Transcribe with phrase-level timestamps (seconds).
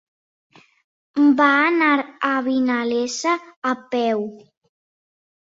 [1.41, 1.91] Va anar
[2.31, 3.35] a Vinalesa
[3.75, 4.27] a peu.